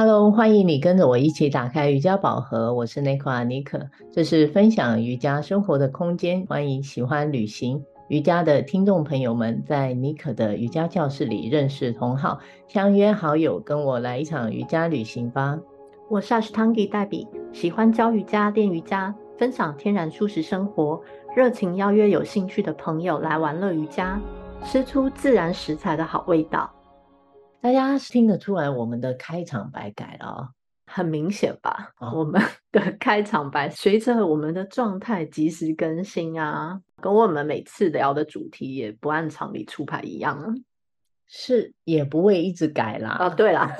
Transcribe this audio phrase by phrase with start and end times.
[0.00, 2.72] Hello，欢迎你跟着我一起打开瑜伽宝盒。
[2.72, 3.80] 我是内克妮可，
[4.12, 6.46] 这是分享瑜伽生活的空间。
[6.46, 12.38] 欢迎喜欢旅行瑜伽的听众朋友们，在妮可的瑜伽教室里认识同好，
[12.68, 15.58] 相约好友，跟我来一场瑜伽旅行吧。
[16.08, 21.02] 我是 Ashtanga 黛比，喜欢教瑜伽、练瑜伽，分享天然舒适生活，
[21.34, 24.20] 热情邀约有兴趣的朋友来玩乐瑜伽，
[24.62, 26.70] 吃出自然食材的好味道。
[27.60, 30.48] 大家听得出来，我们的开场白改了哦，
[30.86, 31.90] 很明显吧？
[31.98, 32.40] 哦、我们
[32.70, 40.54] 的开场白随着我们的状态及时更新啊，跟我们每次聊的主题也不按常理出牌一样啊。
[41.28, 43.16] 是也不会一直改啦。
[43.20, 43.76] 哦，对啦，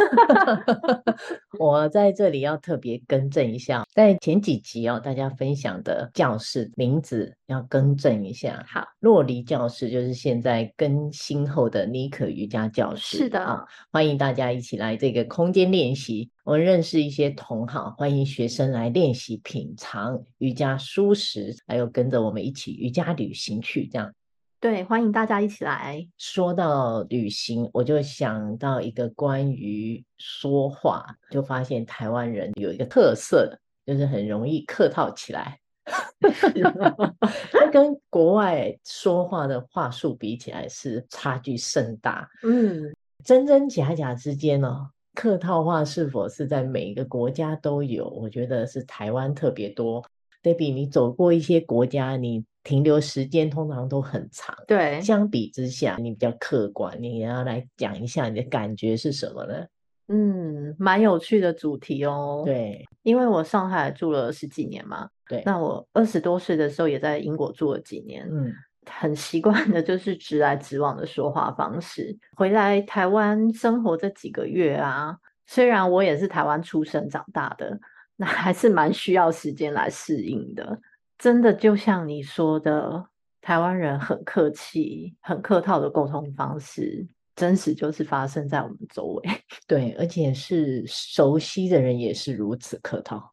[1.59, 8.65] 我在这里要特别更正一下，在前几集哦，大家分享的教室名字要更正一下。
[8.69, 13.16] 好，洛黎教室就是现在更新后的妮可瑜伽教室。
[13.16, 16.30] 是的，啊，欢迎大家一起来这个空间练习。
[16.45, 24.12] 我们认识一些同好，欢迎学生来练习品尝瑜伽舒适，还有跟着我们一起瑜伽旅行去这样。
[24.61, 26.05] 对，欢迎大家一起来。
[26.19, 33.56] 说到旅行，我就想到一个关于说话，就发现台湾人有一个特色，
[33.87, 35.61] 就是很容易客套起来。
[37.73, 42.28] 跟国外说话的话术比起来，是差距甚大。
[42.43, 42.93] 嗯，
[43.25, 48.09] 真真假假之间哦，客套话是否是在每一个国家都有？
[48.09, 50.05] 我觉得是台湾特别多。
[50.43, 54.55] Debbie，你走过一些国家，你停留时间通常都很长。
[54.66, 59.64] 对，相比之下，你比较客观，你也要来讲一下你的感觉是什么呢？
[60.08, 62.42] 嗯，蛮有趣的主题哦。
[62.44, 65.08] 对，因为我上海住了十几年嘛。
[65.27, 68.28] 对，那我二十多岁的时候也在英国住了几年。
[68.30, 68.52] 嗯，
[68.84, 72.14] 很习惯的就是直来直往的说话方式。
[72.36, 75.16] 回来台湾生活这几个月啊，
[75.47, 77.80] 虽然我也是台湾出生长大的。
[78.20, 80.77] 那还是蛮需要时间来适应的，
[81.19, 83.04] 真的就像你说的，
[83.41, 89.31] 台湾人很客气、很客套的沟通方式，真实就是发生在我们周围。
[89.66, 93.32] 对，而且是熟悉的人也是如此客套。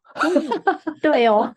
[1.00, 1.54] 对哦，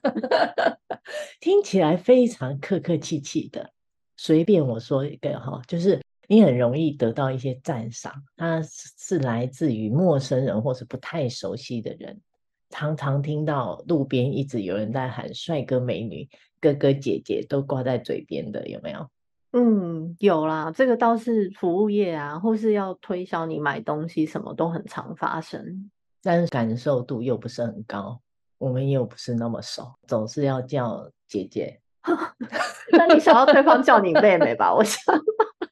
[1.40, 3.72] 听起来非常客客气气的。
[4.18, 12.20] 随便我说一个哈，就是你很容易得到一些赞赏，它是来自于陌生人或是不太熟悉的人。
[12.69, 16.28] 常常听到路边一直有人在喊“帅哥美女”、
[16.62, 19.07] “哥哥姐姐”，都挂在嘴边的，有没有？
[19.52, 25.90] 嗯，有啦，这个倒是服务业啊，或是要推销你买东西，什么都很常发生。
[26.22, 28.22] 但是感受度又不是很高，
[28.59, 31.80] 我们又不是那么熟，总是要叫姐姐。
[32.91, 34.72] 那你想要对方叫你妹妹吧？
[34.74, 35.01] 我想，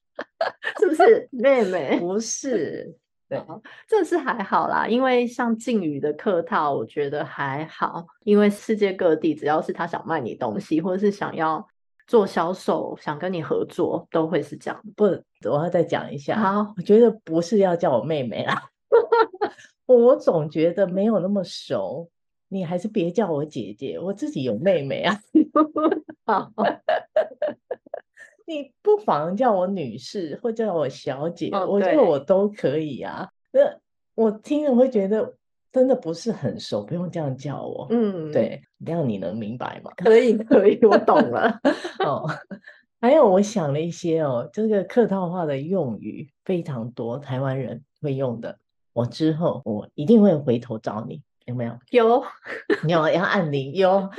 [0.79, 1.99] 是不是妹妹？
[1.99, 2.97] 不是。
[3.29, 3.41] 对，
[3.87, 8.05] 这是还好啦，因为像靖宇的客套，我觉得还好。
[8.23, 11.67] 因为世界各地，只要是他想卖你东西，或者是想要
[12.07, 14.81] 做销售、想跟你合作，都会是这样。
[14.95, 15.03] 不，
[15.49, 16.39] 我要再讲一下。
[16.39, 18.69] 好，我觉得不是要叫我妹妹啦，
[19.85, 22.09] 我总觉得没有那么熟，
[22.47, 25.19] 你还是别叫我姐姐，我自己有妹妹啊。
[26.25, 26.51] 好，
[29.07, 33.25] 妨叫我女士，或叫我小姐，哦、我觉得我都可以啊。
[33.51, 33.61] 那
[34.15, 35.33] 我听了会觉得
[35.71, 37.87] 真的不是很熟，不用这样叫我。
[37.89, 39.89] 嗯，对，这样你能明白吗？
[40.03, 41.57] 可以，可以，我懂了。
[42.05, 42.29] 哦，
[42.99, 48.59] 还有我想了一些哦，这个客套话的用语非常多，台湾人会用的。
[48.91, 51.79] 我之后我一定会回头找你，有没有？
[51.91, 52.23] 有，
[52.83, 54.09] 你要要按铃有。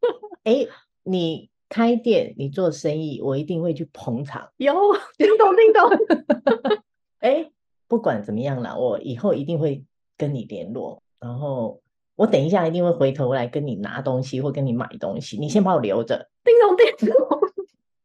[0.44, 0.66] 哎，
[1.02, 1.49] 你。
[1.70, 4.50] 开店，你做生意，我一定会去捧场。
[4.56, 4.74] 有，
[5.16, 6.82] 叮咚叮咚。
[7.20, 7.48] 哎，
[7.86, 9.82] 不管怎么样啦，我以后一定会
[10.18, 11.00] 跟你联络。
[11.20, 11.80] 然后
[12.16, 15.38] 我等一下一定会回头来跟你拿东西或跟你买东西。
[15.38, 16.28] 你先把我留着。
[16.42, 17.16] 叮咚叮咚。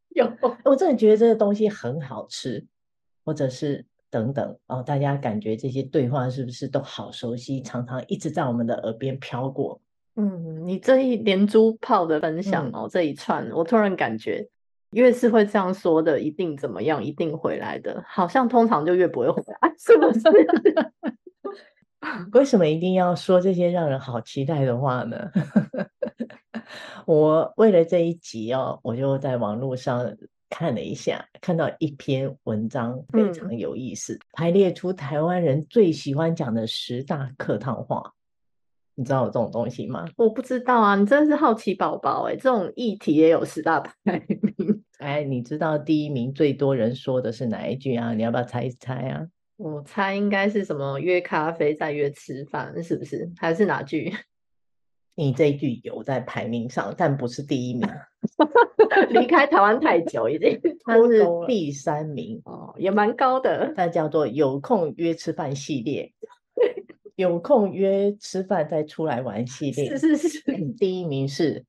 [0.10, 0.32] 有，
[0.64, 2.64] 我真的觉得这个东西很好吃，
[3.26, 7.62] 或者是等等哦，大家感觉这些对话是不是都好熟悉？
[7.64, 9.82] 常常一直在我们的耳边飘过。
[10.16, 14.48] 嗯，你这一连珠炮的分享哦，嗯、这一串，我突然感觉，
[14.92, 20.22] 越是会这样说的，一定怎么样，一定回来的，好像通常就越不会回来，是不是？
[22.34, 25.30] 为什么一定要说这些让人好期待的话呢？
[27.06, 30.16] 我为了这一集哦，我就在网络上
[30.50, 38.14] 看了一下，看到一篇文章非常有意思，嗯、排列出台湾人最喜欢讲的十大客套话。
[38.96, 40.06] 你知道有这种东西吗？
[40.16, 42.36] 我不知道啊，你真的是好奇宝宝哎！
[42.36, 43.94] 这种议题也有十大排
[44.28, 44.84] 名。
[45.00, 48.14] 哎，你知道第一名最多人说的是哪一句啊？
[48.14, 49.28] 你要不要猜一猜啊？
[49.58, 53.30] 我猜应该是什么约咖啡再约吃饭，是不是？
[53.38, 54.14] 还是哪句？
[55.18, 57.90] 你这一句有在排名上，但不是第一名。
[59.10, 63.74] 离开台湾太久，已经它是第三名哦，也蛮高的。
[63.76, 66.14] 它叫做有空约吃饭系列，
[67.16, 69.98] 有空约吃饭再出来玩系列。
[69.98, 70.42] 是是是，
[70.78, 71.66] 第一名是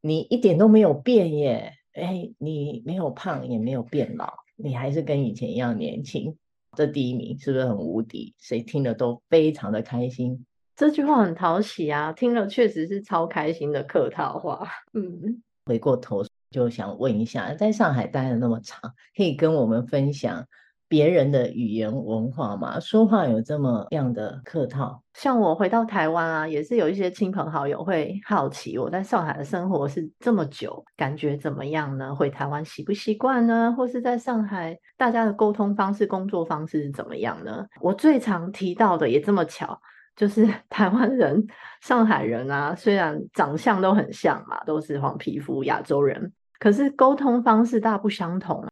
[0.00, 6.36] 你一点都没有变耶，哎，你没有胖也没有变老，你还是跟以前一样年轻。
[6.76, 8.34] 这第一名是不是很无敌？
[8.38, 10.44] 谁听了都非常的开心。
[10.76, 14.68] 这句话很讨喜啊，听了确实是超开心的客套话。
[14.92, 18.80] 嗯，回过头就想问一下，在上海待了那么长，
[19.16, 20.46] 可以跟我们分享
[20.88, 22.80] 别人的语言文化嘛？
[22.80, 25.02] 说话有这么样的客套？
[25.14, 32.14] 像我回到台湾啊，也是有一些亲朋好友会好奇我在上海的生活是这么久，感觉怎么样呢？
[32.14, 33.74] 回台湾习不习惯呢？
[33.76, 37.66] 或是在上海大家的沟通方式、工作方式是怎么样呢？
[37.80, 39.78] 我最常提到的也这么巧。
[40.16, 41.46] 就是 台湾人、
[41.80, 48.66] 上海人啊，虽然长相都很像嘛，都是黄皮肤亚洲人，可是沟通方式大不相同。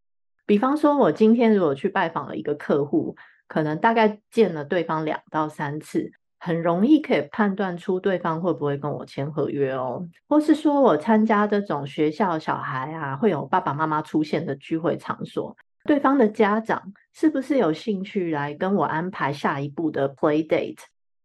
[0.46, 3.16] 比方说，我今天如果去拜访了一个客户，
[3.48, 10.08] 可能大概见了对方两到三次，很容易可以判断出对方会不会跟我签合约哦。
[10.28, 20.78] 或是说我参加这种学校小孩啊，会有爸爸妈妈出现的聚会场所，对方的家长是不是有兴趣来跟我安排下一步的 play date？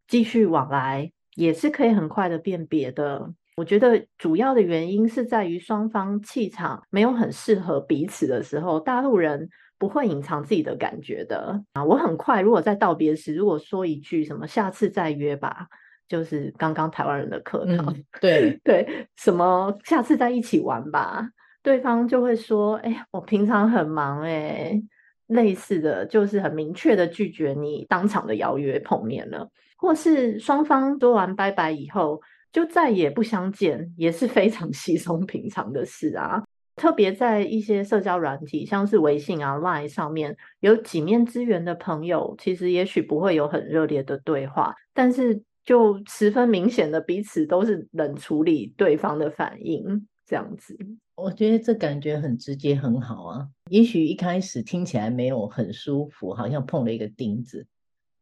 [0.08, 3.32] 继续往来也是可以很快的辨别的。
[3.56, 11.84] 我觉得主要的原因是在于双方气场没有很适合彼此的时候，大陆人不会隐藏自己的感觉的啊。
[11.84, 15.68] 我很快，如果在道别时如果说一句什么“下次再约吧”，
[16.08, 21.30] 就是刚刚台湾人的客套，嗯、对 对，什么“下次再一起玩吧”，
[21.62, 24.82] 对方就会说：“哎，我平常很忙哎。”
[25.28, 29.50] 类似的就是很明确的拒绝你当场的邀约碰面了。
[29.78, 32.22] 或是双方说完拜拜以后，
[32.52, 36.44] 就再也不相见，也是非常 稀松平常的事啊。
[36.76, 50.76] 特别在一些社交软体，像是微信啊、Line 上面，有几面之缘的朋友，其实也许不会有很热烈的对话，但是就十分明显的彼此都是冷处理对方的反应，这样子。
[51.16, 53.48] 我觉得这感觉很直接，很好啊。
[53.70, 57.68] 也许一开始听起来没有很舒服，好像碰了一个钉子。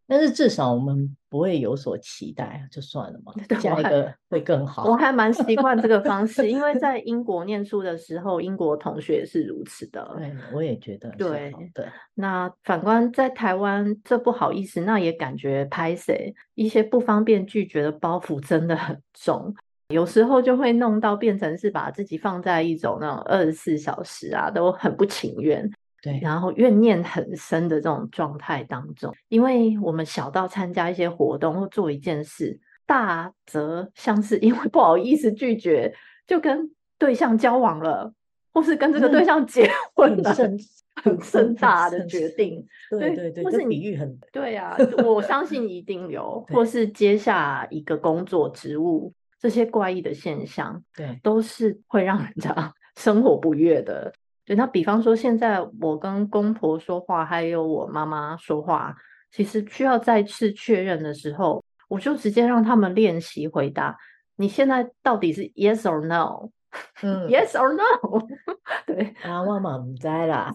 [0.10, 3.32] 但是至少我们不会有所期待，就算了嘛。
[3.62, 4.90] 下一个会更好。
[4.90, 10.16] 我还蛮习惯这个方式，因为在英国念书的时候，英国同学也是如此的。
[10.18, 11.12] 对，我也觉得。
[11.12, 11.86] 对对。
[12.16, 19.54] 那反观在台湾，这不好意思，那也感觉拍谁，一些不方便拒绝的包袱真的很重，
[19.90, 25.70] 有时候就会弄到变成是把自己放在一种那种二十四小时啊，都很不情愿。
[26.02, 35.94] 对，然后怨念很深的这种状态当中，因为我们小到参加一些活动或做一件事，大则像是因为不好意思拒绝，
[36.26, 38.14] 就跟对象交往了，
[38.54, 40.58] 或是跟这个对象结婚了，很
[41.04, 42.66] 很盛大的决定。
[42.90, 54.14] 对对对，或是比喻很对啊， 我相信一定有，或是接下一个工作职务，这些怪异的现象，对，都是会让人家 生活不悦的。
[54.50, 58.96] 对，那比方说，现在我跟公婆说话，还有我妈妈说话，
[59.30, 63.96] 其实需要再次确认的时候，我就直接让他们练习回答。
[64.38, 66.50] 你现在到底是 yes or no？
[67.04, 68.28] 嗯，yes or no？
[68.88, 70.52] 对啊，妈妈不在啦。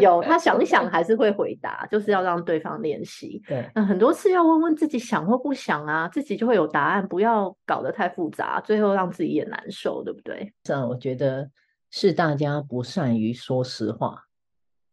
[0.00, 3.42] 有他想一想 还是会回答，就是要让对方练习。
[3.46, 10.50] 对，那很多次要问问自己想或不想啊，自己就会有答案，不要搞得太复杂，最后让自己也难受，对不对？
[10.62, 11.46] 这样我觉得。
[11.90, 14.24] 是大家不善于说实话，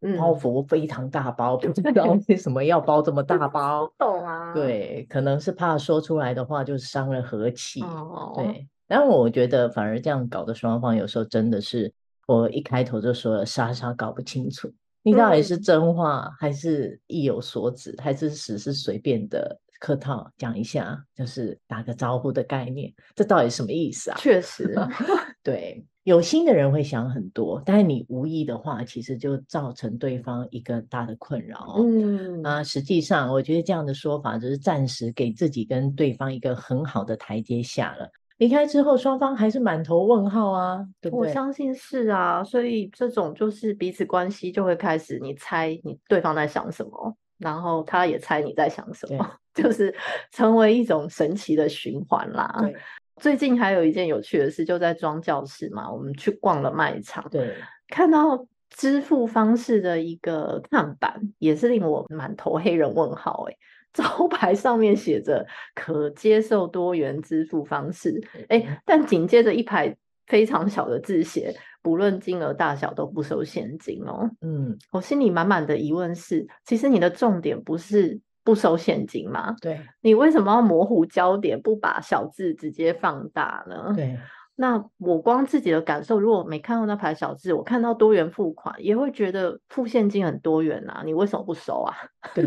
[0.02, 3.92] 嗯、包袱非常大包，不知道为什么要包这么 大包。
[3.98, 4.54] 懂啊？
[4.54, 7.82] 对，可能是怕说出来的话就伤了和气。
[7.82, 11.92] 哦、对，然后我觉得反而这样搞的双方有时候真的是，
[12.28, 14.72] 我一开头就说了，傻傻搞不清楚，
[15.04, 24.18] 你到底是真话还是意有所指，嗯、还是只是随便的客套讲一下，就是打个招呼的概念，这到底什么意思啊？
[24.20, 24.76] 确实，
[25.44, 25.86] 对。
[26.06, 31.78] 有心的人会想很多，但是你无意的话，其实就造成对方一个大的困扰。
[31.80, 38.08] 嗯啊，实际上我觉得这样的说法只是暂时给自己跟对方一个很好的台阶下了。
[38.38, 41.30] 离开之后，双方还是满头问号啊，对不对？
[41.30, 49.28] 我相信是啊，所以这种就是彼此关系就会开始，你猜你对方在想什么，然后他也猜你在想什么，
[49.64, 49.96] 就是
[50.32, 52.54] 成为一种神奇的循环啦。
[52.62, 52.76] 对。
[53.22, 57.56] 最近还有一件有趣的事，就在庄教室嘛，我们去逛了卖场，对，
[57.88, 63.46] 看到支付方式的一个看板，也是令我满头黑人问号。
[63.50, 63.56] 哎，
[63.94, 69.96] 招牌上面写着可接受多元支付方式，哎，但紧接着一排
[70.28, 74.30] 非常小的字写，不论金额大小都不收现金哦。
[74.42, 79.54] 嗯，我心里满满的疑问是，其实你的重点不是不收现金吗？
[79.60, 83.92] 对，你为什么要模糊焦点，不把小字直接放大呢？
[83.94, 84.18] 对。
[84.58, 91.02] 那我光自己的感受，如果没看到那排小字，我看到多元付款，也会觉得付现金很多元啊。
[91.04, 91.94] 你为什么不收啊？
[92.34, 92.46] 对，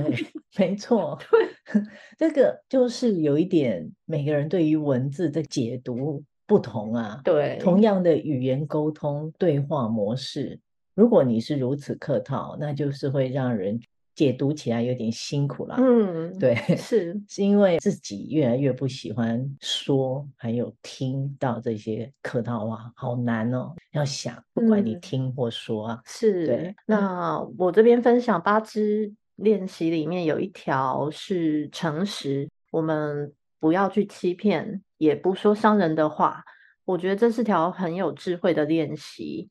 [0.57, 1.83] 没错， 对，
[2.17, 7.21] 这个就是有一点每个人对于文字的解读不同啊。
[7.23, 10.59] 对，同样的语言沟通对话模式，
[10.95, 13.79] 如果你是如此客套，那就是会让人。
[14.19, 23.73] 解读起来有点辛苦了，嗯，对， 是是因为自己越来越不喜欢说，还有听到这些客套话，好难哦。
[23.93, 26.47] 要想，不管你听或说啊，嗯、是。
[26.47, 36.43] 对，那我这边分享八支练习里面有一条是诚实，我们不要去欺骗，也不说伤人的话。
[36.85, 39.49] 我觉得这是条很有智慧的练习。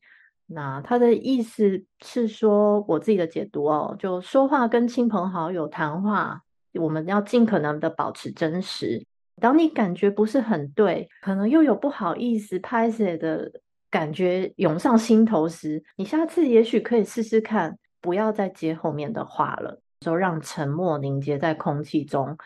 [0.50, 6.42] 那他的意思是说，我自己的解读哦，就说话跟亲朋好友谈话，
[6.80, 9.06] 我们要尽可能的保持真实。
[9.40, 13.52] 当你感觉不是很对，可能又有不好意思拍谢的
[13.90, 22.36] 感觉涌上心头时，你下次也许可以试试看，不要再接后面的话了，就让沉默凝结在空气中，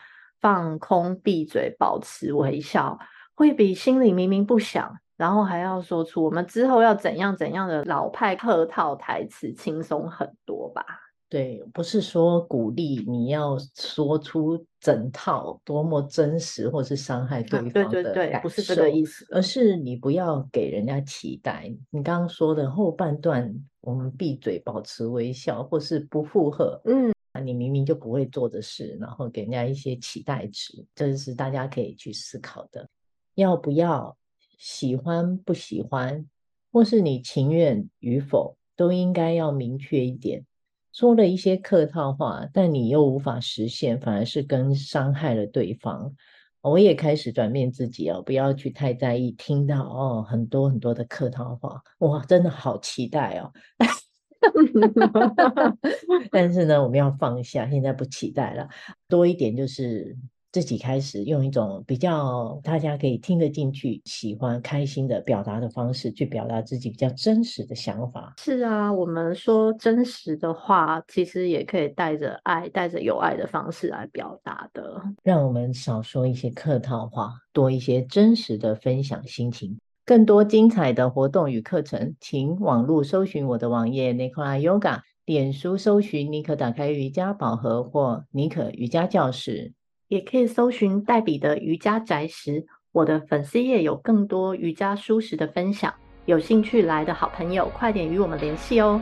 [0.41, 2.99] 放空，闭嘴，保持微笑，
[3.33, 4.97] 会比心里明明不想。
[5.17, 10.85] 然后还要说出我们之后要怎样怎样的老派客套台词，轻松很多吧？
[11.29, 21.75] 对，不是说鼓励你要说出整套多么真实或是伤害对方的对对对，不是这个意思，而是你不要给人家期待。
[21.89, 23.51] 你刚刚说的后半段，
[23.81, 27.11] 我们闭嘴保持微笑，或是不附和，嗯，
[27.43, 32.87] 你明明就不会做的事，然后给人家一些期待值，这是大家可以去思考的。
[33.33, 34.15] 要不要？
[34.63, 36.25] 喜欢不喜欢，
[36.71, 40.45] 或是你情愿与否，都应该要明确一点。
[40.93, 46.15] 说了一些客套话，但你又无法实现，反而是更伤害了对方。
[46.61, 53.51] 我也开始转变自己哦，不要去太在意听到哦很多很多的客套话，哇，真的好期待哦。
[56.31, 58.69] 但是呢，我们要放下，现在不期待了，
[59.09, 60.17] 多一点就是。
[60.53, 68.35] 自己开始用一种比较大家可以听得进去、喜欢、开心的表达的方式去表达自己比较真实的想法。
[68.37, 75.01] 是啊，我们说真实的话，其实也可以带着爱、带着有爱的方式来表达的。
[75.23, 79.79] 让我们少说一些客套话，多一些真实的分享心情。
[80.05, 89.73] 更多精彩的活动与课程，请网络搜寻我的网页 Nicola Yoga，脸书搜寻尼可打开瑜伽宝盒或尼可瑜伽教室。
[90.13, 95.91] 也可以搜寻黛比的瑜伽宅食，我的粉丝页有更多瑜伽舒适的分享。
[96.25, 99.01] 有兴趣来的好朋友，快点与我们联系哦！